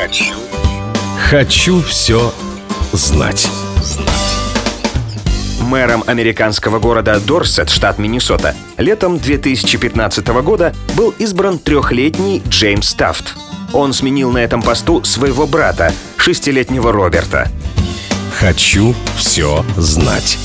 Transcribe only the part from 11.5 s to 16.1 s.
трехлетний Джеймс Тафт. Он сменил на этом посту своего брата,